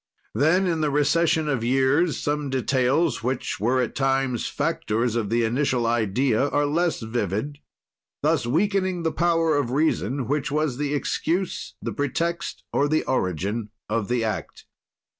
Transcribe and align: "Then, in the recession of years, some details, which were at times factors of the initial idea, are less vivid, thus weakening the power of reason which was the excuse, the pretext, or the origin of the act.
"Then, 0.33 0.65
in 0.65 0.81
the 0.81 0.89
recession 0.89 1.47
of 1.47 1.63
years, 1.63 2.17
some 2.17 2.49
details, 2.49 3.21
which 3.21 3.59
were 3.59 3.79
at 3.83 3.93
times 3.93 4.47
factors 4.47 5.15
of 5.15 5.29
the 5.29 5.43
initial 5.43 5.85
idea, 5.85 6.47
are 6.49 6.65
less 6.65 7.01
vivid, 7.01 7.59
thus 8.23 8.47
weakening 8.47 9.03
the 9.03 9.11
power 9.11 9.55
of 9.55 9.69
reason 9.69 10.27
which 10.27 10.49
was 10.49 10.77
the 10.79 10.95
excuse, 10.95 11.75
the 11.83 11.93
pretext, 11.93 12.63
or 12.73 12.87
the 12.87 13.03
origin 13.03 13.69
of 13.89 14.07
the 14.07 14.23
act. 14.23 14.65